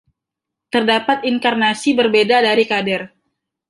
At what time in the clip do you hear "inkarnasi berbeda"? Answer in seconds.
1.31-2.37